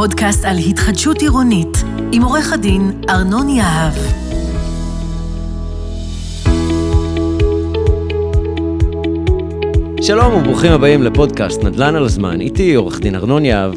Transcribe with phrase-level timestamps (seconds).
[0.00, 3.92] פודקאסט על התחדשות עירונית, עם עורך הדין ארנון יהב.
[10.02, 13.72] שלום וברוכים הבאים לפודקאסט נדל"ן על הזמן, איתי עורך דין ארנון יהב.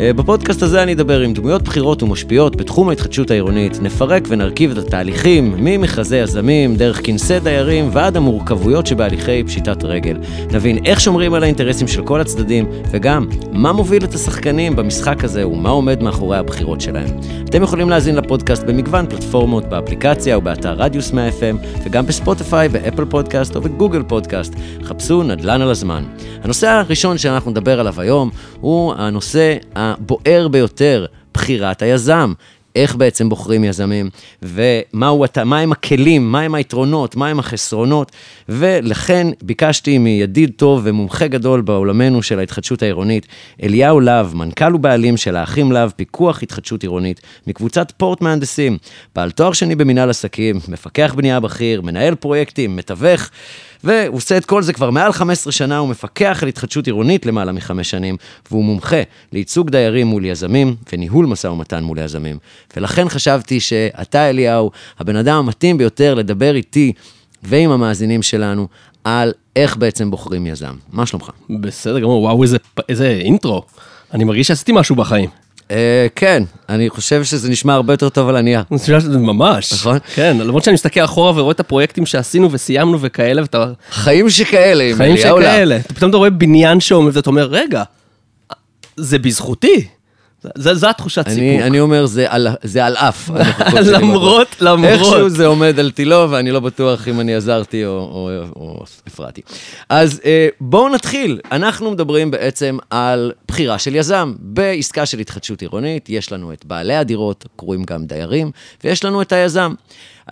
[0.00, 4.78] אה, בפודקאסט הזה אני אדבר עם דמויות בכירות ומשפיעות בתחום ההתחדשות העירונית, נפרק ונרכיב את
[4.78, 10.16] התהליכים ממכרזי יזמים, דרך כנסי דיירים ועד המורכבויות שבהליכי פשיטת רגל.
[10.52, 15.48] נבין איך שומרים על האינטרסים של כל הצדדים, וגם מה מוביל את השחקנים במשחק הזה
[15.48, 17.08] ומה עומד מאחורי הבחירות שלהם.
[17.44, 23.04] אתם יכולים להאזין לפודקאסט במגוון פלטפורמות באפליקציה או באתר רדיוס 100 FM, וגם בספוטיפיי, באפל
[23.04, 24.54] פודקאסט או בגוגל פודקאסט.
[24.82, 26.04] חפשו נדל"ן על הזמן.
[26.42, 32.32] הנושא הראשון שאנחנו נדבר עליו היום הוא הנושא הבוער ביותר, בחירת היזם.
[32.76, 34.10] איך בעצם בוחרים יזמים,
[34.42, 38.12] ומהם הכלים, מהם היתרונות, מהם החסרונות,
[38.48, 43.26] ולכן ביקשתי מידיד טוב ומומחה גדול בעולמנו של ההתחדשות העירונית,
[43.62, 48.78] אליהו להב, מנכ"ל ובעלים של האחים להב, פיקוח התחדשות עירונית, מקבוצת פורט מהנדסים,
[49.14, 53.30] בעל תואר שני במנהל עסקים, מפקח בנייה בכיר, מנהל פרויקטים, מתווך.
[53.84, 57.52] והוא עושה את כל זה כבר מעל 15 שנה, הוא מפקח על התחדשות עירונית למעלה
[57.52, 58.16] מחמש שנים,
[58.50, 62.38] והוא מומחה לייצוג דיירים מול יזמים וניהול משא ומתן מול יזמים.
[62.76, 66.92] ולכן חשבתי שאתה, אליהו, הבן אדם המתאים ביותר לדבר איתי
[67.42, 68.68] ועם המאזינים שלנו
[69.04, 70.74] על איך בעצם בוחרים יזם.
[70.92, 71.30] מה שלומך?
[71.60, 72.56] בסדר גמור, וואו, איזה,
[72.88, 73.62] איזה אינטרו.
[74.14, 75.43] אני מרגיש שעשיתי משהו בחיים.
[75.70, 78.62] אה, כן, אני חושב שזה נשמע הרבה יותר טוב על הנייר.
[79.18, 79.72] ממש.
[79.72, 79.98] נכון?
[80.14, 83.72] כן, למרות שאני מסתכל אחורה ורואה את הפרויקטים שעשינו וסיימנו וכאלה, ואתה...
[83.90, 85.52] חיים שכאלה, עם חיים אליהו להב.
[85.52, 85.78] שכאלה.
[85.82, 87.82] פתאום אתה רואה בניין שעומד ואתה אומר, רגע,
[88.96, 89.86] זה בזכותי.
[90.56, 91.38] זה- זו התחושת סיפוק.
[91.38, 93.30] אני, אני אומר, זה על, זה על אף.
[93.94, 94.56] למרות.
[94.60, 94.90] למרות.
[94.90, 99.40] איכשהו זה עומד על תילו, ואני לא בטוח אם אני עזרתי או, או, או הפרעתי.
[99.88, 101.40] אז אה, בואו נתחיל.
[101.52, 104.34] אנחנו מדברים בעצם על בחירה של יזם.
[104.38, 108.50] בעסקה של התחדשות עירונית, יש לנו את בעלי הדירות, קרואים גם דיירים,
[108.84, 109.74] ויש לנו את היזם.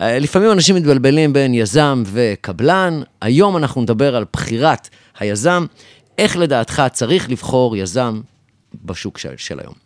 [0.01, 3.01] אה, לפעמים אנשים מתבלבלים בין יזם וקבלן.
[3.21, 5.65] היום אנחנו נדבר על בחירת היזם.
[6.17, 8.21] איך לדעתך צריך לבחור יזם
[8.85, 9.82] בשוק של, של היום?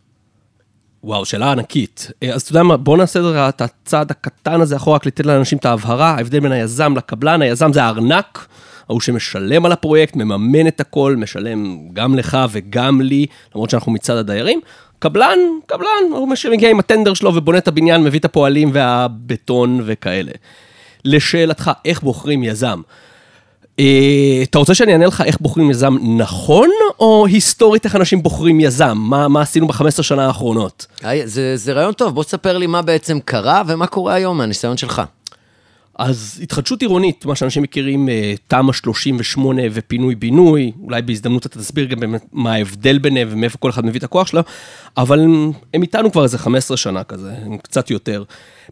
[1.03, 2.11] וואו, שאלה ענקית.
[2.23, 5.57] אה, אז אתה יודע מה, בוא נעשה את הצעד הקטן הזה אחורה, רק לתת לאנשים
[5.57, 8.47] את ההבהרה, ההבדל בין היזם לקבלן, היזם זה הארנק,
[8.89, 13.25] ההוא שמשלם על הפרויקט, מממן את הכל, משלם גם לך וגם לי,
[13.55, 14.61] למרות שאנחנו מצד הדיירים.
[14.99, 20.31] קבלן, קבלן, הוא מגיע עם הטנדר שלו ובונה את הבניין, מביא את הפועלים והבטון וכאלה.
[21.05, 22.81] לשאלתך, איך בוחרים יזם?
[23.79, 28.59] אה, אתה רוצה שאני אענה לך איך בוחרים יזם נכון, או היסטורית איך אנשים בוחרים
[28.59, 28.97] יזם?
[28.97, 30.85] מה, מה עשינו ב-15 שנה האחרונות?
[31.01, 34.77] היי, זה, זה רעיון טוב, בוא תספר לי מה בעצם קרה ומה קורה היום מהניסיון
[34.77, 35.01] שלך.
[35.97, 42.15] אז התחדשות עירונית, מה שאנשים מכירים, אה, תמ"א 38 ופינוי-בינוי, אולי בהזדמנות אתה תסביר גם
[42.33, 44.41] מה ההבדל ביניהם ומאיפה כל אחד מביא את הכוח שלו,
[44.97, 48.23] אבל הם, הם איתנו כבר איזה 15 שנה כזה, הם קצת יותר.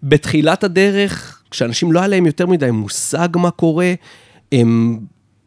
[0.03, 3.93] בתחילת הדרך, כשאנשים לא היה להם יותר מדי מושג מה קורה,
[4.51, 4.99] הם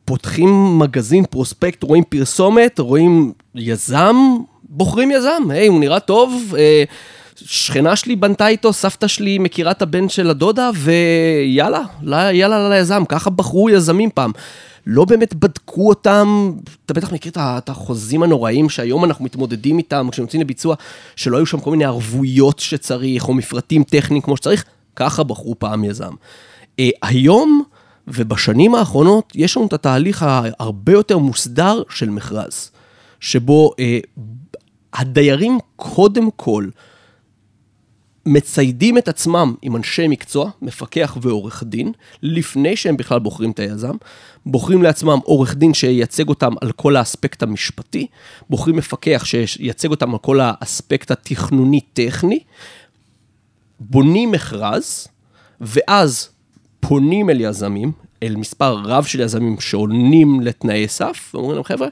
[0.04, 4.16] פותחים מגזין, פרוספקט, רואים פרסומת, רואים יזם,
[4.68, 6.84] בוחרים יזם, היי, הוא נראה טוב, אה,
[7.36, 11.82] שכנה שלי בנתה איתו, סבתא שלי מכירה את הבן של הדודה, ויאללה,
[12.32, 14.32] יאללה ליזם, ככה בחרו יזמים פעם.
[14.86, 16.52] לא באמת בדקו אותם,
[16.86, 20.74] אתה בטח מכיר את החוזים הנוראים שהיום אנחנו מתמודדים איתם, כשהם יוצאים לביצוע,
[21.16, 24.64] שלא היו שם כל מיני ערבויות שצריך, או מפרטים טכניים כמו שצריך,
[24.96, 26.12] ככה בחרו פעם יזם.
[26.78, 27.62] אה, היום
[28.14, 32.70] ובשנים האחרונות יש לנו את התהליך ההרבה יותר מוסדר של מכרז,
[33.20, 33.98] שבו אה,
[34.92, 36.68] הדיירים קודם כל
[38.26, 43.96] מציידים את עצמם עם אנשי מקצוע, מפקח ועורך דין, לפני שהם בכלל בוחרים את היזם.
[44.46, 48.06] בוחרים לעצמם עורך דין שייצג אותם על כל האספקט המשפטי,
[48.50, 52.40] בוחרים מפקח שייצג אותם על כל האספקט התכנוני-טכני,
[53.80, 55.08] בונים מכרז,
[55.60, 56.28] ואז
[56.88, 57.92] פונים אל יזמים,
[58.22, 61.88] אל מספר רב של יזמים שעונים לתנאי סף, ואומרים להם, חבר'ה,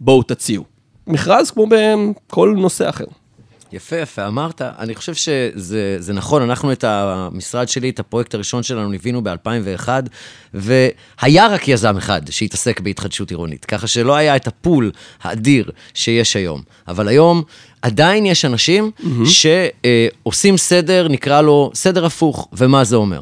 [0.00, 0.64] בואו תציעו.
[1.06, 3.04] מכרז כמו בכל נושא אחר.
[3.72, 4.62] יפה, יפה, אמרת.
[4.62, 9.88] אני חושב שזה זה נכון, אנחנו את המשרד שלי, את הפרויקט הראשון שלנו, ליווינו ב-2001,
[10.54, 14.90] והיה רק יזם אחד שהתעסק בהתחדשות עירונית, ככה שלא היה את הפול
[15.22, 16.62] האדיר שיש היום.
[16.88, 17.42] אבל היום
[17.82, 19.08] עדיין יש אנשים mm-hmm.
[20.24, 23.20] שעושים סדר, נקרא לו סדר הפוך, ומה זה אומר?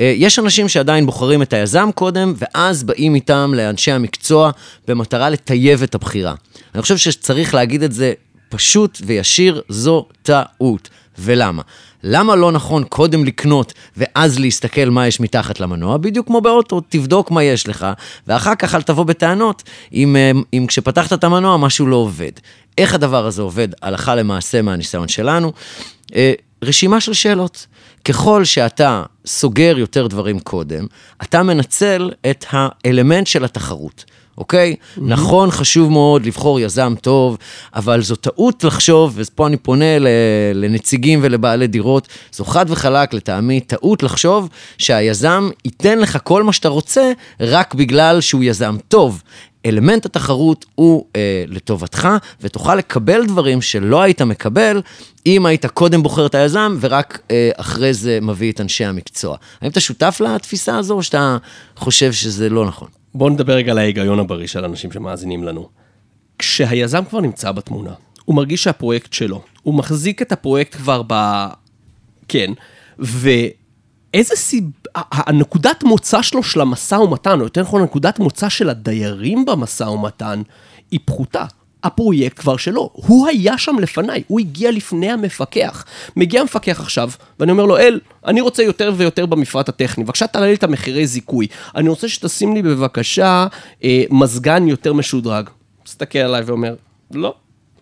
[0.00, 4.50] אה, יש אנשים שעדיין בוחרים את היזם קודם, ואז באים איתם לאנשי המקצוע
[4.88, 6.34] במטרה לטייב את הבחירה.
[6.74, 8.12] אני חושב שצריך להגיד את זה
[8.50, 10.88] פשוט וישיר, זו טעות.
[11.20, 11.62] ולמה?
[12.02, 15.96] למה לא נכון קודם לקנות ואז להסתכל מה יש מתחת למנוע?
[15.96, 17.86] בדיוק כמו באוטו, תבדוק מה יש לך,
[18.26, 19.62] ואחר כך אל תבוא בטענות
[19.92, 22.32] אם, אה, אם כשפתחת את המנוע משהו לא עובד.
[22.78, 25.52] איך הדבר הזה עובד הלכה למעשה מהניסיון שלנו?
[26.14, 26.32] אה,
[26.62, 27.66] רשימה של שאלות.
[28.04, 30.86] ככל שאתה סוגר יותר דברים קודם,
[31.22, 34.04] אתה מנצל את האלמנט של התחרות.
[34.40, 34.76] אוקיי?
[34.78, 35.00] Mm-hmm.
[35.02, 37.38] נכון, חשוב מאוד לבחור יזם טוב,
[37.74, 39.98] אבל זו טעות לחשוב, ופה אני פונה
[40.54, 44.48] לנציגים ולבעלי דירות, זו חד וחלק לטעמי טעות לחשוב
[44.78, 49.22] שהיזם ייתן לך כל מה שאתה רוצה רק בגלל שהוא יזם טוב.
[49.66, 52.08] אלמנט התחרות הוא אה, לטובתך,
[52.40, 54.82] ותוכל לקבל דברים שלא היית מקבל
[55.26, 59.36] אם היית קודם בוחר את היזם ורק אה, אחרי זה מביא את אנשי המקצוע.
[59.60, 61.36] האם אתה שותף לתפיסה הזו, או שאתה
[61.76, 62.99] חושב שזה לא נכון?
[63.14, 65.68] בואו נדבר רגע על ההיגיון הבריא של אנשים שמאזינים לנו.
[66.38, 67.92] כשהיזם כבר נמצא בתמונה,
[68.24, 71.46] הוא מרגיש שהפרויקט שלו, הוא מחזיק את הפרויקט כבר ב...
[72.28, 72.52] כן,
[72.98, 74.64] ואיזה סיב...
[74.94, 80.42] הנקודת מוצא שלו של המשא ומתן, או יותר נכון, נקודת מוצא של הדיירים במשא ומתן,
[80.90, 81.44] היא פחותה.
[81.84, 82.90] הפרויקט כבר שלו.
[82.92, 85.84] הוא היה שם לפניי, הוא הגיע לפני המפקח.
[86.16, 87.10] מגיע המפקח עכשיו,
[87.40, 91.06] ואני אומר לו, אל, אני רוצה יותר ויותר במפרט הטכני, בבקשה תעלה לי את המחירי
[91.06, 91.46] זיכוי.
[91.76, 93.46] אני רוצה שתשים לי בבקשה
[93.84, 95.48] אה, מזגן יותר משודרג.
[95.86, 96.74] מסתכל עליי ואומר,
[97.10, 97.34] לא.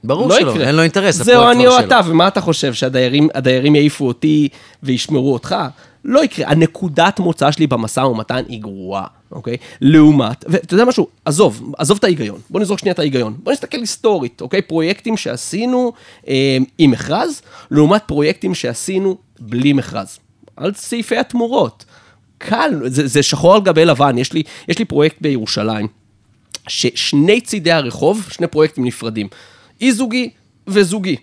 [0.04, 0.66] ברור לא שלא, יקרה.
[0.66, 4.48] אין לו אינטרס, זהו, אני או אתה, ומה אתה חושב, שהדיירים יעיפו אותי
[4.82, 5.56] וישמרו אותך?
[6.04, 6.48] לא יקרה.
[6.48, 9.56] הנקודת מוצא שלי במשא ומתן היא גרועה, אוקיי?
[9.80, 12.40] לעומת, ואתה יודע משהו, עזוב, עזוב את ההיגיון.
[12.50, 13.36] בוא נזרוק שנייה את ההיגיון.
[13.42, 14.62] בוא נסתכל היסטורית, אוקיי?
[14.62, 15.92] פרויקטים שעשינו
[16.28, 20.18] אה, עם מכרז, לעומת פרויקטים שעשינו בלי מכרז.
[20.56, 21.84] על סעיפי התמורות.
[22.38, 24.18] קל, זה, זה שחור על גבי לבן.
[24.18, 25.86] יש לי, יש לי פרויקט בירושלים,
[26.68, 29.28] ששני צידי הרחוב, שני פרויקטים נפרדים.
[29.80, 30.30] אי זוגי
[30.66, 31.16] וזוגי.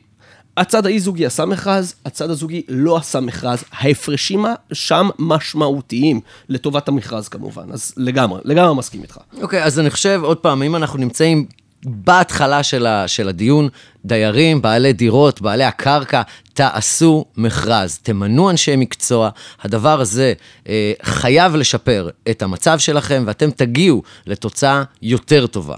[0.57, 3.63] הצד האי-זוגי עשה מכרז, הצד הזוגי לא עשה מכרז.
[3.71, 7.71] ההפרשים שם משמעותיים, לטובת המכרז כמובן.
[7.71, 9.17] אז לגמרי, לגמרי מסכים איתך.
[9.41, 11.45] אוקיי, okay, אז אני חושב, עוד פעם, אם אנחנו נמצאים
[11.85, 13.69] בהתחלה של, ה, של הדיון,
[14.05, 16.21] דיירים, בעלי דירות, בעלי הקרקע,
[16.53, 19.29] תעשו מכרז, תמנו אנשי מקצוע,
[19.61, 20.33] הדבר הזה
[20.69, 25.75] אה, חייב לשפר את המצב שלכם, ואתם תגיעו לתוצאה יותר טובה.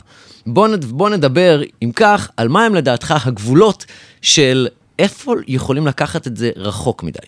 [0.48, 3.86] בואו בוא נדבר, אם כך, על מה הם לדעתך הגבולות
[4.22, 4.68] של
[5.00, 7.20] איפה יכולים לקחת את זה רחוק מדי.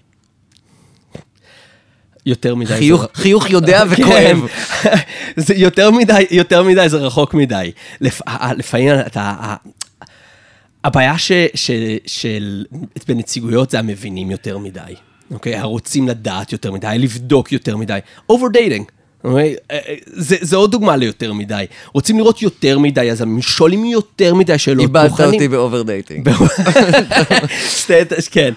[2.26, 2.78] יותר מדי.
[2.78, 3.08] חיוך, זה...
[3.14, 4.02] חיוך יודע כן.
[4.04, 4.48] וכואב.
[5.46, 7.72] זה יותר מדי, יותר מדי זה רחוק מדי.
[8.02, 8.22] לפ...
[8.58, 9.56] לפעמים אתה...
[10.84, 11.32] הבעיה ש...
[11.56, 11.72] ש...
[12.06, 12.66] של...
[13.08, 14.94] בנציגויות זה המבינים יותר מדי,
[15.32, 15.56] אוקיי?
[15.56, 18.00] הרוצים לדעת יותר מדי, לבדוק יותר מדי.
[18.30, 18.86] over dating.
[19.24, 19.56] אוקיי?
[19.72, 21.66] אה, אה, זה, זה עוד דוגמה ליותר מדי.
[21.94, 24.82] רוצים לראות יותר מדי, אז שואלים יותר מדי שאלות.
[24.84, 26.30] איבדת אותי ב over dating.
[28.32, 28.54] כן.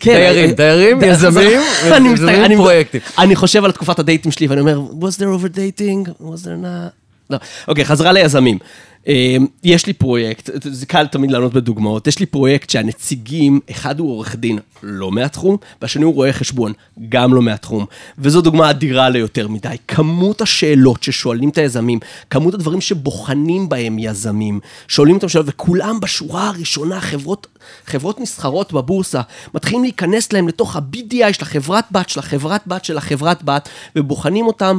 [0.00, 1.60] כן, דיירים, דיירים, יזמים,
[2.14, 3.00] יזמים פרויקטים.
[3.18, 6.22] אני חושב על תקופת הדייטים שלי ואני אומר, was there over dating?
[6.22, 6.99] was there not?
[7.30, 7.38] לא.
[7.68, 8.58] אוקיי, חזרה ליזמים.
[9.06, 14.10] אמ, יש לי פרויקט, זה קל תמיד לענות בדוגמאות, יש לי פרויקט שהנציגים, אחד הוא
[14.10, 16.72] עורך דין לא מהתחום, והשני הוא רואה חשבון,
[17.08, 17.86] גם לא מהתחום.
[18.18, 19.76] וזו דוגמה אדירה ליותר מדי.
[19.88, 21.98] כמות השאלות ששואלים את היזמים,
[22.30, 27.46] כמות הדברים שבוחנים בהם יזמים, שואלים אותם שאלות, וכולם בשורה הראשונה, חברות,
[27.86, 29.20] חברות נסחרות בבורסה,
[29.54, 34.46] מתחילים להיכנס להם לתוך ה-BDI של החברת בת, של החברת בת, של החברת בת, ובוחנים
[34.46, 34.78] אותם.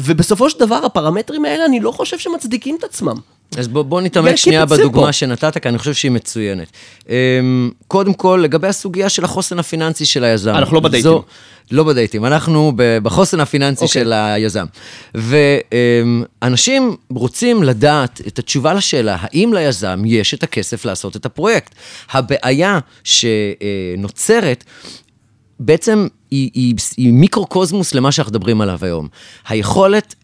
[0.00, 3.16] ובסופו של דבר, הפרמטרים האלה, אני לא חושב שמצדיקים את עצמם.
[3.58, 5.12] אז בוא, בוא נתעמק שנייה בדוגמה פה.
[5.12, 6.68] שנתת, כי אני חושב שהיא מצוינת.
[7.08, 10.54] אמ, קודם כל, לגבי הסוגיה של החוסן הפיננסי של היזם.
[10.54, 11.10] אנחנו לא בדייטים.
[11.10, 11.22] זו,
[11.70, 13.88] לא בדייטים, אנחנו בחוסן הפיננסי okay.
[13.88, 14.02] אוקיי.
[14.02, 14.66] של היזם.
[15.14, 21.74] ואנשים רוצים לדעת את התשובה לשאלה, האם ליזם יש את הכסף לעשות את הפרויקט?
[22.12, 24.64] הבעיה שנוצרת
[25.60, 29.08] בעצם היא, היא, היא מיקרוקוזמוס למה שאנחנו מדברים עליו היום.
[29.48, 30.14] היכולת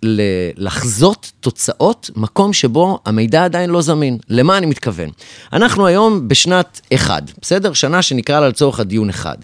[0.57, 4.19] לחזות תוצאות, מקום שבו המידע עדיין לא זמין.
[4.29, 5.11] למה אני מתכוון?
[5.53, 7.73] אנחנו היום בשנת אחד, בסדר?
[7.73, 9.37] שנה שנקרא לה לצורך הדיון אחד.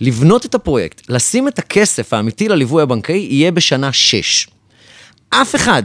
[0.00, 4.48] לבנות את הפרויקט, לשים את הכסף האמיתי לליווי הבנקאי, יהיה בשנה שש.
[5.30, 5.82] אף אחד,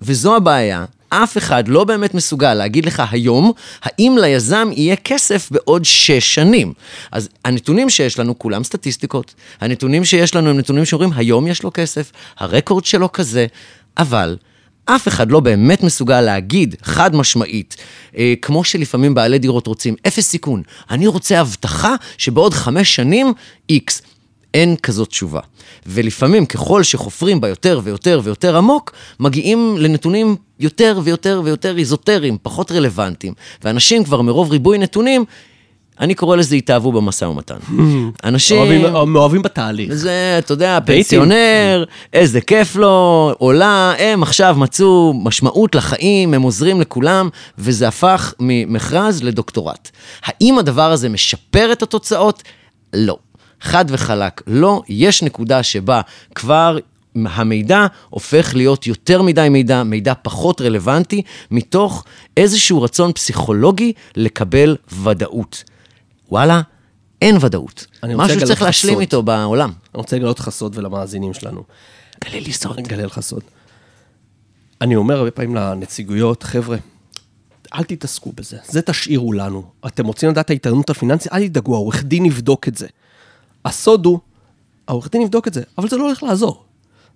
[0.00, 5.84] וזו הבעיה, אף אחד לא באמת מסוגל להגיד לך היום, האם ליזם יהיה כסף בעוד
[5.84, 6.72] שש שנים.
[7.12, 9.34] אז הנתונים שיש לנו, כולם סטטיסטיקות.
[9.60, 13.46] הנתונים שיש לנו הם נתונים שאומרים, היום יש לו כסף, הרקורד שלו כזה,
[13.98, 14.36] אבל...
[14.88, 17.76] אף אחד לא באמת מסוגל להגיד חד משמעית,
[18.16, 23.32] אה, כמו שלפעמים בעלי דירות רוצים, אפס סיכון, אני רוצה הבטחה שבעוד חמש שנים,
[23.68, 24.02] איקס.
[24.56, 25.40] אין כזאת תשובה.
[25.86, 32.72] ולפעמים, ככל שחופרים בה יותר ויותר ויותר עמוק, מגיעים לנתונים יותר ויותר ויותר איזוטריים, פחות
[32.72, 33.32] רלוונטיים.
[33.64, 35.24] ואנשים כבר מרוב ריבוי נתונים,
[36.00, 37.56] אני קורא לזה התאהבו במשא ומתן.
[38.24, 38.58] אנשים...
[38.58, 39.94] אוהבים- מאוהבים בתהליך.
[39.94, 46.80] זה, אתה יודע, פנסיונר, איזה כיף לו, עולה, הם עכשיו מצאו משמעות לחיים, הם עוזרים
[46.80, 49.90] לכולם, וזה הפך ממכרז לדוקטורט.
[50.24, 52.42] האם הדבר הזה משפר את התוצאות?
[52.92, 53.16] לא.
[53.60, 54.82] חד וחלק, לא.
[54.88, 56.00] יש נקודה שבה
[56.34, 56.78] כבר
[57.24, 62.04] המידע הופך להיות יותר מדי מידע, מידע פחות רלוונטי, מתוך
[62.36, 65.64] איזשהו רצון פסיכולוגי לקבל ודאות.
[66.28, 66.60] וואלה,
[67.22, 67.86] אין ודאות.
[68.16, 69.00] משהו שצריך להשלים.
[69.00, 69.68] איתו בעולם.
[69.70, 71.62] אני רוצה לגלות לך סוד ולמאזינים שלנו.
[72.24, 72.78] גלה לי סוד.
[72.78, 73.42] אגלה לך סוד.
[74.80, 76.76] אני אומר הרבה פעמים לנציגויות, חבר'ה,
[77.74, 79.64] אל תתעסקו בזה, זה תשאירו לנו.
[79.86, 82.86] אתם רוצים לדעת את ההתעניינות הפיננסית, אל תדאגו, העורך דין יבדוק את זה.
[83.66, 84.18] הסוד הוא,
[84.88, 86.62] העורך דין יבדוק את זה, אבל זה לא הולך לעזור.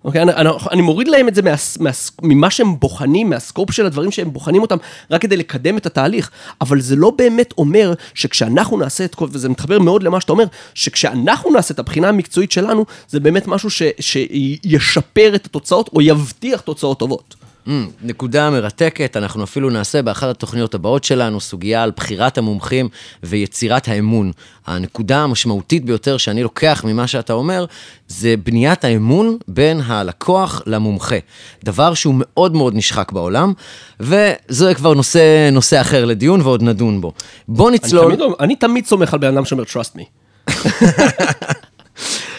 [0.03, 1.89] אוקיי, אני, אני, אני מוריד להם את זה מה, מה,
[2.21, 4.77] ממה שהם בוחנים, מהסקופ של הדברים שהם בוחנים אותם,
[5.11, 6.31] רק כדי לקדם את התהליך.
[6.61, 10.45] אבל זה לא באמת אומר שכשאנחנו נעשה את כל, וזה מתחבר מאוד למה שאתה אומר,
[10.73, 16.61] שכשאנחנו נעשה את הבחינה המקצועית שלנו, זה באמת משהו ש, שישפר את התוצאות, או יבטיח
[16.61, 17.35] תוצאות טובות.
[17.67, 17.71] Mm,
[18.03, 22.89] נקודה מרתקת, אנחנו אפילו נעשה באחת התוכניות הבאות שלנו סוגיה על בחירת המומחים
[23.23, 24.31] ויצירת האמון.
[24.67, 27.65] הנקודה המשמעותית ביותר שאני לוקח ממה שאתה אומר,
[28.07, 31.15] זה בניית האמון בין הלקוח למומחה.
[31.63, 33.53] דבר שהוא מאוד מאוד נשחק בעולם,
[33.99, 37.13] וזה כבר נושא, נושא אחר לדיון ועוד נדון בו.
[37.47, 38.15] בוא אני נצלול...
[38.15, 40.03] תמיד, אני תמיד סומך על בן אדם שאומר, trust me.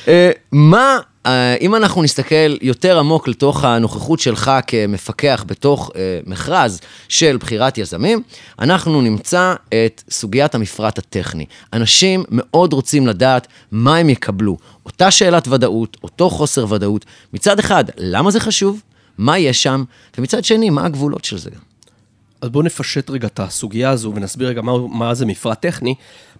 [0.09, 6.81] אה, מה, אה, אם אנחנו נסתכל יותר עמוק לתוך הנוכחות שלך כמפקח בתוך אה, מכרז
[7.09, 8.23] של בחירת יזמים,
[8.59, 11.47] אנחנו נמצא את סוגיית המפרט הטכני.
[11.73, 14.57] אנשים מאוד רוצים לדעת מה הם יקבלו.
[14.87, 17.05] אותה שאלת ודאות, אותו חוסר ודאות.
[17.33, 18.81] מצד אחד, למה זה חשוב?
[19.19, 19.85] מה יש שם?
[20.19, 21.51] ומצד שני, מה הגבולות של זה?
[22.43, 25.95] אז בואו נפשט רגע את הסוגיה הזו ונסביר רגע מה, מה זה מפרט טכני.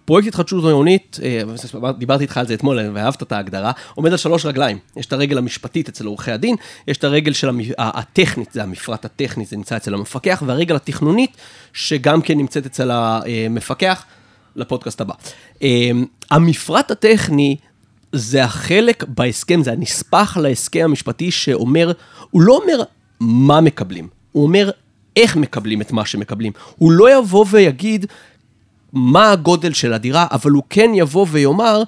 [0.05, 4.45] פרויקט התחדשות עירונית, אה, דיברתי איתך על זה אתמול ואהבת את ההגדרה, עומד על שלוש
[4.45, 4.77] רגליים.
[4.97, 6.55] יש את הרגל המשפטית אצל עורכי הדין,
[6.87, 7.59] יש את הרגל של המ...
[7.77, 11.37] הטכנית, זה המפרט הטכני, זה נמצא אצל המפקח, והרגל התכנונית,
[11.73, 14.05] שגם כן נמצאת אצל המפקח,
[14.55, 15.13] לפודקאסט הבא.
[15.63, 15.91] אה,
[16.31, 17.55] המפרט הטכני
[18.11, 21.91] זה החלק בהסכם, זה הנספח להסכם המשפטי שאומר,
[22.31, 22.83] הוא לא אומר
[23.19, 24.69] מה מקבלים, הוא אומר
[25.15, 26.51] איך מקבלים את מה שמקבלים.
[26.77, 28.05] הוא לא יבוא ויגיד
[28.93, 31.83] מה הגודל של הדירה, אבל הוא כן יבוא ויאמר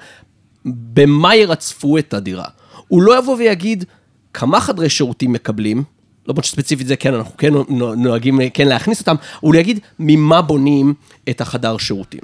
[0.66, 2.46] במה ירצפו את הדירה.
[2.88, 3.86] הוא לא יבוא ויגיד
[4.34, 5.84] כמה חדרי שירותים מקבלים,
[6.28, 7.54] למרות שספציפית זה כן, אנחנו כן
[7.98, 10.94] נוהגים כן להכניס אותם, הוא יגיד ממה בונים
[11.30, 12.20] את החדר שירותים.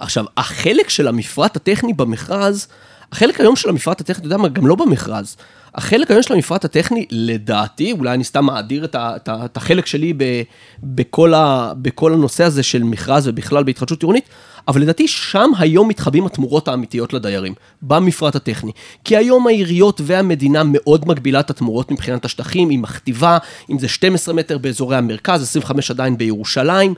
[0.00, 2.68] עכשיו, החלק של המפרט הטכני במכרז,
[3.12, 5.36] החלק היום של המפרט הטכני, אתה יודע מה, גם לא במכרז.
[5.76, 10.12] החלק היום של המפרט הטכני, לדעתי, אולי אני סתם מאדיר את, את, את החלק שלי
[10.16, 10.42] ב,
[10.82, 14.24] בכל, ה, בכל הנושא הזה של מכרז ובכלל בהתחדשות עירונית,
[14.68, 18.72] אבל לדעתי שם היום מתחבאים התמורות האמיתיות לדיירים, במפרט הטכני.
[19.04, 23.38] כי היום העיריות והמדינה מאוד מגבילה את התמורות מבחינת השטחים, היא מכתיבה,
[23.70, 26.94] אם זה 12 מטר באזורי המרכז, 25 עדיין בירושלים.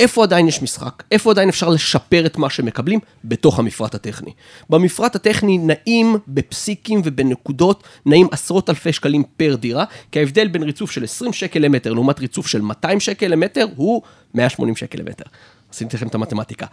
[0.00, 1.02] איפה עדיין יש משחק?
[1.10, 3.00] איפה עדיין אפשר לשפר את מה שמקבלים?
[3.24, 4.32] בתוך המפרט הטכני.
[4.70, 10.90] במפרט הטכני נעים בפסיקים ובנקודות, נעים עשרות אלפי שקלים פר דירה, כי ההבדל בין ריצוף
[10.90, 14.02] של 20 שקל למטר לעומת ריצוף של 200 שקל למטר הוא
[14.34, 15.24] 180 שקל למטר.
[15.70, 16.66] עשיתי לכם את המתמטיקה.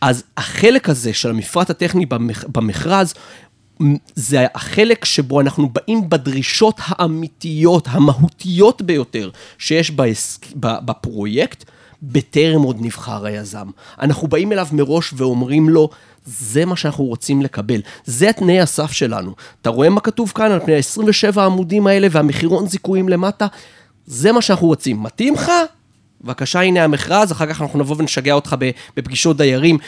[0.00, 2.06] אז החלק הזה של המפרט הטכני
[2.46, 3.14] במכרז,
[4.14, 9.92] זה החלק שבו אנחנו באים בדרישות האמיתיות, המהותיות ביותר שיש
[10.56, 11.64] בפרויקט,
[12.02, 13.66] בטרם עוד נבחר היזם.
[14.00, 15.88] אנחנו באים אליו מראש ואומרים לו,
[16.24, 17.80] זה מה שאנחנו רוצים לקבל.
[18.04, 19.34] זה התנאי הסף שלנו.
[19.62, 23.46] אתה רואה מה כתוב כאן על פני ה-27 העמודים האלה והמחירון זיכויים למטה?
[24.06, 25.02] זה מה שאנחנו רוצים.
[25.02, 25.50] מתאים לך?
[26.24, 28.56] בבקשה, הנה המכרז, אחר כך אנחנו נבוא ונשגע אותך
[28.96, 29.78] בפגישות דיירים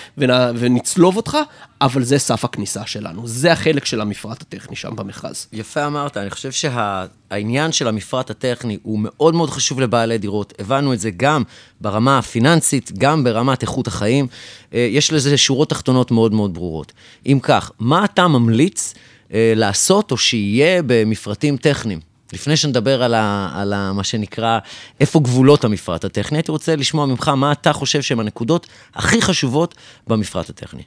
[0.56, 1.36] ונצלוב אותך,
[1.80, 3.26] אבל זה סף הכניסה שלנו.
[3.26, 5.46] זה החלק של המפרט הטכני שם במכרז.
[5.52, 10.52] יפה אמרת, אני חושב שהעניין של המפרט הטכני הוא מאוד מאוד חשוב לבעלי דירות.
[10.58, 11.42] הבנו את זה גם
[11.80, 14.26] ברמה הפיננסית, גם ברמת איכות החיים.
[14.72, 16.92] יש לזה שורות תחתונות מאוד מאוד ברורות.
[17.26, 18.94] אם כך, מה אתה ממליץ
[19.30, 22.13] לעשות או שיהיה במפרטים טכניים?
[22.34, 24.58] לפני שנדבר על, ה, על ה, מה שנקרא,
[25.00, 29.74] איפה גבולות המפרט הטכני, הייתי רוצה לשמוע ממך מה אתה חושב שהן הנקודות הכי חשובות
[30.06, 30.82] במפרט הטכני.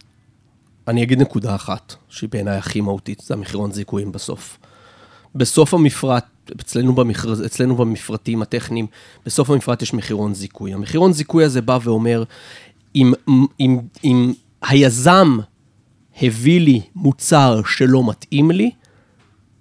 [0.87, 4.57] אני אגיד נקודה אחת, שהיא בעיניי הכי מהותית, זה המחירון זיכויים בסוף.
[5.35, 6.25] בסוף המפרט,
[6.61, 8.87] אצלנו, במכרז, אצלנו במפרטים הטכניים,
[9.25, 10.73] בסוף המפרט יש מחירון זיכוי.
[10.73, 12.23] המחירון זיכוי הזה בא ואומר,
[12.95, 13.13] אם,
[13.59, 15.37] אם, אם היזם
[16.21, 18.71] הביא לי מוצר שלא מתאים לי,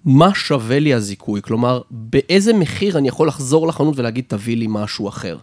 [0.05, 1.41] מה שווה לי הזיכוי?
[1.41, 5.37] כלומר, באיזה מחיר אני יכול לחזור לחנות ולהגיד, תביא לי משהו אחר.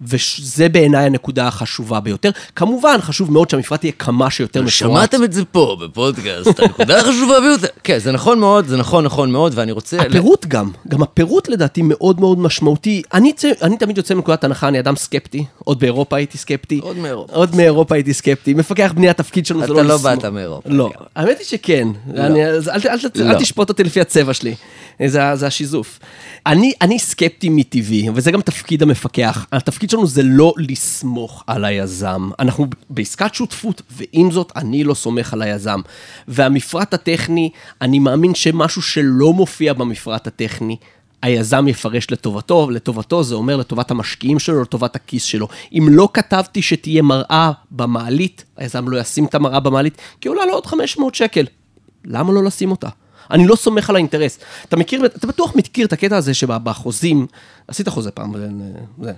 [0.00, 2.30] וזה בעיניי הנקודה החשובה ביותר.
[2.56, 4.72] כמובן, חשוב מאוד שהמפרט יהיה כמה שיותר מפורט.
[4.72, 7.66] שמעתם את זה פה, בפודקאסט, הנקודה החשובה ביותר.
[7.84, 9.96] כן, זה נכון מאוד, זה נכון, נכון מאוד, ואני רוצה...
[10.00, 13.02] הפירוט גם, גם הפירוט לדעתי מאוד מאוד משמעותי.
[13.14, 13.32] אני,
[13.62, 16.80] אני תמיד יוצא מנקודת הנחה, אני אדם סקפטי, עוד באירופה הייתי סקפטי.
[16.82, 17.34] עוד מאירופה.
[17.34, 18.54] עוד מאירופה הייתי סקפטי.
[18.54, 19.80] מפקח בני התפקיד שלנו זה לא...
[19.80, 20.68] אתה לא באת מאירופה.
[20.70, 21.88] לא, האמת היא שכן.
[22.14, 22.22] לא.
[22.26, 23.30] אני, אל, אל, אל, לא.
[23.30, 24.54] אל תשפוט אותי לפי הצבע שלי,
[25.06, 25.98] זה, זה השיזוף.
[26.46, 29.46] אני, אני סקפטי מטבעי, וזה גם תפקיד המפקח.
[29.52, 32.30] התפקיד שלנו זה לא לסמוך על היזם.
[32.38, 35.80] אנחנו בעסקת שותפות, ועם זאת, אני לא סומך על היזם.
[36.28, 40.76] והמפרט הטכני, אני מאמין שמשהו שלא מופיע במפרט הטכני,
[41.22, 45.48] היזם יפרש לטובתו, לטובתו זה אומר לטובת המשקיעים שלו, לטובת הכיס שלו.
[45.72, 50.52] אם לא כתבתי שתהיה מראה במעלית, היזם לא ישים את המראה במעלית, כי עולה לו
[50.52, 51.46] עוד 500 שקל.
[52.04, 52.88] למה לא לשים אותה?
[53.30, 54.38] אני לא סומך על האינטרס.
[54.68, 57.26] אתה מכיר, אתה בטוח מכיר את הקטע הזה שבחוזים,
[57.68, 58.32] עשית חוזה פעם,
[59.02, 59.12] זה-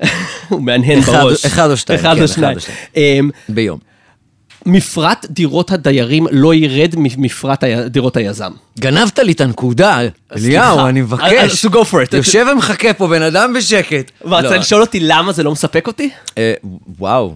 [0.48, 1.46] הוא מהנהן בראש.
[1.46, 2.58] אחד או שתיים, אחד כן, או שניים.
[2.96, 3.78] אמ, ביום.
[4.66, 8.50] מפרט דירות הדיירים לא ירד ממפרט דירות היזם.
[8.78, 10.00] גנבת לי את הנקודה,
[10.36, 10.86] אליהו.
[10.86, 11.64] אני מבקש.
[11.66, 12.16] אז go for it.
[12.16, 14.10] יושב ומחכה פה בן אדם בשקט.
[14.24, 14.46] ואתה לא.
[14.48, 16.10] רוצה לשאול אותי למה זה לא מספק אותי?
[16.38, 16.54] אה,
[16.98, 17.34] וואו,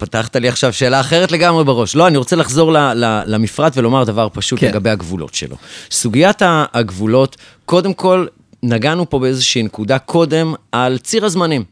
[0.00, 1.96] פתחת לי עכשיו שאלה אחרת לגמרי בראש.
[1.96, 4.66] לא, אני רוצה לחזור ל, ל, למפרט ולומר דבר פשוט כן.
[4.66, 5.56] לגבי הגבולות שלו.
[5.90, 6.42] סוגיית
[6.74, 8.26] הגבולות, קודם כל,
[8.62, 11.64] נגענו פה באיזושהי נקודה קודם על ציר הזמנים.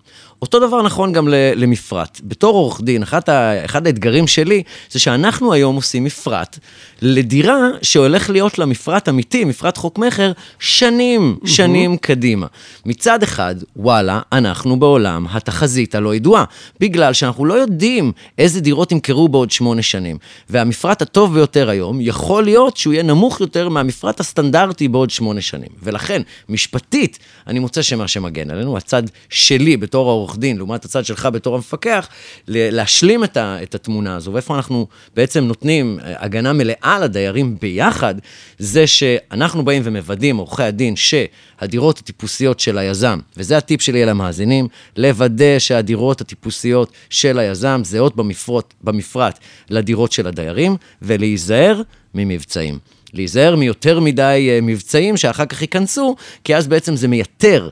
[0.42, 2.20] אותו דבר נכון גם למפרט.
[2.24, 6.58] בתור עורך דין, אחת ה, אחד האתגרים שלי זה שאנחנו היום עושים מפרט
[7.02, 12.46] לדירה שהולך להיות לה מפרט אמיתי, מפרט חוק מכר, שנים, שנים קדימה.
[12.86, 16.44] מצד אחד, וואלה, אנחנו בעולם התחזית הלא ידועה,
[16.80, 20.18] בגלל שאנחנו לא יודעים איזה דירות ימכרו בעוד שמונה שנים.
[20.50, 25.68] והמפרט הטוב ביותר היום, יכול להיות שהוא יהיה נמוך יותר מהמפרט הסטנדרטי בעוד שמונה שנים.
[25.82, 31.28] ולכן, משפטית, אני מוצא שמה שמגן עלינו, הצד שלי בתור העורך דין, לעומת הצד שלך
[31.32, 32.08] בתור המפקח,
[32.48, 34.86] להשלים את, ה- את התמונה הזו, ואיפה אנחנו
[35.16, 38.14] בעצם נותנים אה, הגנה מלאה לדיירים ביחד,
[38.58, 44.68] זה שאנחנו באים ומוודאים, עורכי הדין, שהדירות הטיפוסיות של היזם, וזה הטיפ שלי אל המאזינים,
[44.96, 49.38] לוודא שהדירות הטיפוסיות של היזם זהות במפרט, במפרט
[49.70, 51.82] לדירות של הדיירים, ולהיזהר
[52.14, 52.78] ממבצעים.
[53.14, 57.68] להיזהר מיותר מדי אה, מבצעים שאחר כך ייכנסו, כי אז בעצם זה מייתר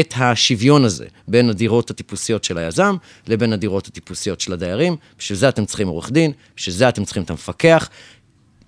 [0.00, 2.96] את השוויון הזה בין הדירות הטיפוסיות של היזם
[3.26, 4.96] לבין הדירות הטיפוסיות של הדיירים.
[5.18, 7.88] בשביל זה אתם צריכים עורך דין, בשביל זה אתם צריכים את המפקח,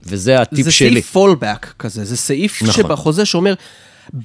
[0.03, 0.91] וזה הטיפ זה שלי.
[0.91, 2.75] סעיף פולבק כזה, זה סעיף נכון.
[2.75, 3.55] שבחוזה שאומר,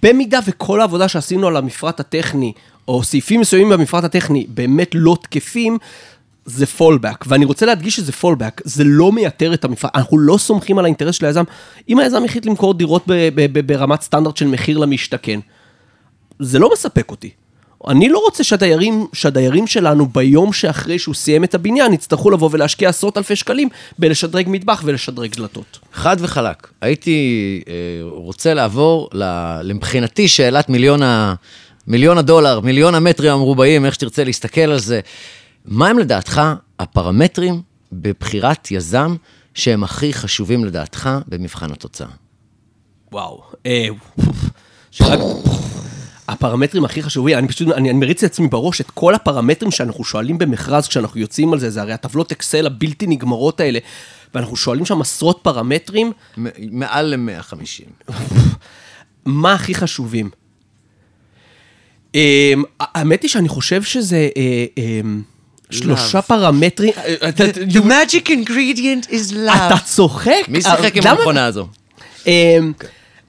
[0.04, 2.54] במידה וכל העבודה שעשינו על המפרט הטכני,
[2.88, 5.78] או סעיפים מסוימים במפרט הטכני, באמת לא תקפים,
[6.46, 7.26] זה פולבק.
[7.28, 11.16] ואני רוצה להדגיש שזה פולבק, זה לא מייתר את המפרט, אנחנו לא סומכים על האינטרס
[11.16, 11.44] של היזם.
[11.90, 15.40] אם היזם החליט למכור דירות ב- ב- ב- ברמת סטנדרט של מחיר למשתכן,
[16.40, 17.30] זה לא מספק אותי.
[17.88, 22.90] אני לא רוצה שהדיירים, שהדיירים שלנו ביום שאחרי שהוא סיים את הבניין יצטרכו לבוא ולהשקיע
[22.90, 23.70] עשרות אלפי שקלים
[24.00, 25.80] בלשדרג מטבח ולשדרג דלתות.
[25.94, 26.68] חד וחלק.
[26.82, 31.36] הייתי אה, רוצה לעבור, ל- מבחינתי, שאלת מיליון, ה,
[31.88, 35.00] מיליון הדולר, מיליון המטרים המרובעים, איך שתרצה להסתכל על זה.
[35.66, 36.42] מה הם לדעתך
[36.80, 39.16] הפרמטרים בבחירת יזם
[39.54, 42.08] שהם הכי חשובים לדעתך במבחן התוצאה?
[43.12, 43.42] וואו.
[43.66, 43.88] אה.
[46.28, 50.38] הפרמטרים הכי חשובים, אני פשוט, אני, אני מריץ לעצמי בראש את כל הפרמטרים שאנחנו שואלים
[50.38, 53.80] במכרז כשאנחנו יוצאים על זה, זה הרי הטבלות אקסל הבלתי נגמרות האלה,
[54.36, 56.48] ואנחנו שואלים שם עשרות פרמטרים, מ-
[56.80, 58.12] מעל ל-150.
[59.26, 60.30] מה הכי חשובים?
[62.16, 62.20] אמ,
[62.80, 64.30] האמת היא שאני חושב שזה
[64.78, 65.22] אמ,
[65.70, 67.44] שלושה פרמטרים, אה, אתה-
[67.78, 70.32] magic ingredient is אתה צוחק?
[70.48, 71.68] מי שיחק עם המכונה הזו?
[72.28, 72.72] אמ,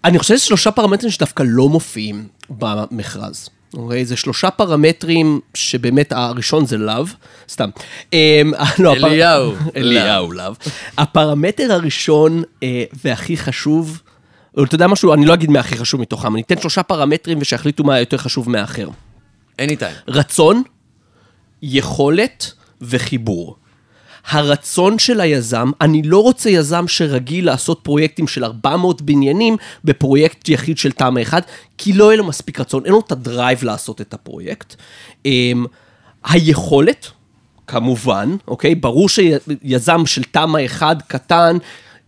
[0.05, 3.49] אני חושב שזה שלושה פרמטרים שדווקא לא מופיעים במכרז.
[3.75, 4.05] אוקיי?
[4.05, 7.05] זה שלושה פרמטרים שבאמת הראשון זה לאו,
[7.49, 7.71] סתם.
[8.13, 9.53] אמ, לא, אליהו.
[9.77, 10.53] אליהו לאו.
[10.99, 14.03] הפרמטר הראשון אה, והכי חשוב,
[14.63, 17.85] אתה יודע משהו, אני לא אגיד מה הכי חשוב מתוכם, אני אתן שלושה פרמטרים ושיחליטו
[17.85, 18.89] מה יותר חשוב מהאחר.
[19.63, 20.09] anytime.
[20.09, 20.63] רצון,
[21.63, 23.57] יכולת וחיבור.
[24.29, 30.79] הרצון של היזם, אני לא רוצה יזם שרגיל לעשות פרויקטים של 400 בניינים בפרויקט יחיד
[30.79, 31.47] של תמ"א 1,
[31.79, 34.75] כי לא יהיה לו מספיק רצון, אין לו את הדרייב לעשות את הפרויקט.
[35.27, 35.67] אמ,
[36.25, 37.11] היכולת,
[37.67, 38.75] כמובן, אוקיי?
[38.75, 41.57] ברור שיזם של תמ"א 1 קטן,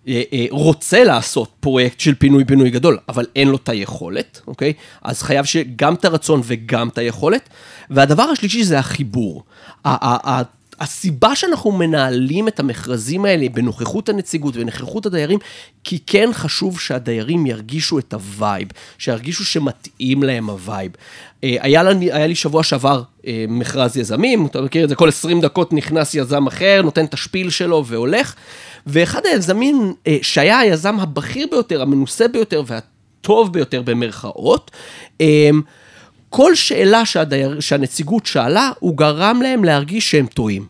[0.08, 4.72] אה, אה, רוצה לעשות פרויקט של פינוי-בינוי גדול, אבל אין לו את היכולת, אוקיי?
[5.02, 7.48] אז חייב שגם את הרצון וגם את היכולת.
[7.90, 9.44] והדבר השלישי זה החיבור.
[10.80, 15.38] הסיבה שאנחנו מנהלים את המכרזים האלה בנוכחות הנציגות ונוכחות הדיירים,
[15.84, 20.92] כי כן חשוב שהדיירים ירגישו את ה vibe, שירגישו שמתאים להם ה vibe.
[21.44, 25.08] אה, היה לי, היה לי שבוע שעבר אה, מכרז יזמים, אתה מכיר את זה, כל
[25.08, 28.34] 20 דקות נכנס יזם אחר, נותן את ה spiel שלו והולך,
[28.86, 34.70] ואחד היזמים אה, שהיה היזם הבכיר ביותר, המנוסה ביותר והטוב ביותר במרכאות,
[36.30, 40.66] כל שאלה שהדייר, שהנציגות שאלה, הוא גרם להם להרגיש שהם טועים.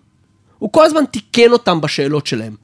[0.58, 2.56] הוא כל הזמן תיקן אותם בשאלות שלהם.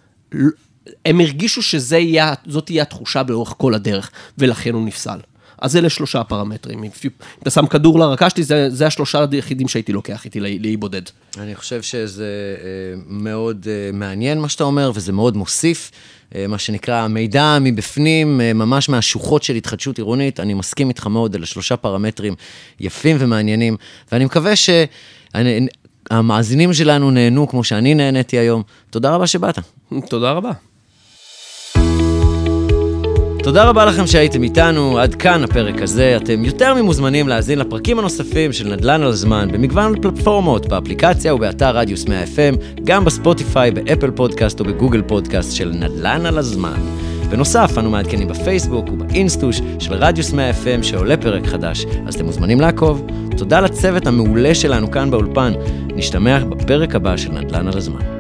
[1.04, 5.18] הם הרגישו שזאת תהיה התחושה באורך כל הדרך, ולכן הוא נפסל.
[5.59, 6.85] אז אלה שלושה הפרמטרים.
[6.85, 6.90] אם
[7.42, 11.02] אתה שם כדור לרקה שלי, זה, זה השלושה היחידים שהייתי לוקח איתי לאי בודד.
[11.38, 15.90] אני חושב שזה אה, מאוד אה, מעניין מה שאתה אומר, וזה מאוד מוסיף.
[16.35, 20.40] אה, מה שנקרא מידע מבפנים, אה, ממש מהשוחות של התחדשות עירונית.
[20.40, 22.35] אני מסכים איתך מאוד, אלה שלושה פרמטרים
[22.81, 23.77] יפים ומעניינים,
[24.12, 24.53] ואני מקווה
[26.11, 28.62] שהמאזינים שלנו נהנו כמו שאני נהניתי היום.
[28.90, 29.59] תודה רבה שבאת.
[30.09, 30.51] תודה רבה.
[33.44, 36.16] תודה רבה לכם שהייתם איתנו, עד כאן הפרק הזה.
[36.16, 42.07] אתם יותר ממוזמנים להאזין לפרקים הנוספים של נדל"ן על הזמן במגוון פלטפורמות, באפליקציה ובאתר רדיוס
[42.07, 46.80] 100 FM, גם בספוטיפיי, באפל פודקאסט או בגוגל פודקאסט של נדל"ן על הזמן.
[47.30, 52.61] בנוסף, אנו מעדכנים בפייסבוק ובאינסטוש של רדיוס 100 FM שעולה פרק חדש, אז אתם מוזמנים
[52.61, 53.07] לעקוב.
[53.37, 55.52] תודה לצוות המעולה שלנו כאן באולפן.
[55.94, 58.13] נשתמע בפרק הבא של נדל"ן על הזמן.